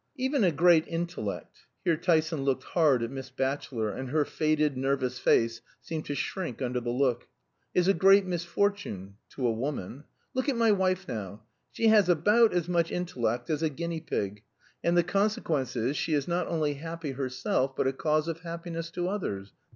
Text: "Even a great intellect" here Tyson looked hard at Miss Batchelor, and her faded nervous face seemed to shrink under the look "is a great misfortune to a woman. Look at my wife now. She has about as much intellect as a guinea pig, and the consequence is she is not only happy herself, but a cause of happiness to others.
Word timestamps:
"Even 0.15 0.43
a 0.43 0.51
great 0.51 0.87
intellect" 0.87 1.67
here 1.85 1.95
Tyson 1.95 2.41
looked 2.43 2.63
hard 2.63 3.03
at 3.03 3.11
Miss 3.11 3.29
Batchelor, 3.29 3.91
and 3.91 4.09
her 4.09 4.25
faded 4.25 4.75
nervous 4.75 5.19
face 5.19 5.61
seemed 5.79 6.05
to 6.05 6.15
shrink 6.15 6.59
under 6.59 6.79
the 6.79 6.89
look 6.89 7.27
"is 7.75 7.87
a 7.87 7.93
great 7.93 8.25
misfortune 8.25 9.17
to 9.29 9.45
a 9.45 9.51
woman. 9.53 10.05
Look 10.33 10.49
at 10.49 10.55
my 10.57 10.71
wife 10.71 11.07
now. 11.07 11.43
She 11.71 11.89
has 11.89 12.09
about 12.09 12.51
as 12.51 12.67
much 12.67 12.91
intellect 12.91 13.51
as 13.51 13.61
a 13.61 13.69
guinea 13.69 14.01
pig, 14.01 14.41
and 14.83 14.97
the 14.97 15.03
consequence 15.03 15.75
is 15.75 15.95
she 15.95 16.15
is 16.15 16.27
not 16.27 16.47
only 16.47 16.73
happy 16.73 17.11
herself, 17.11 17.75
but 17.75 17.85
a 17.85 17.93
cause 17.93 18.27
of 18.27 18.39
happiness 18.39 18.89
to 18.89 19.07
others. 19.07 19.53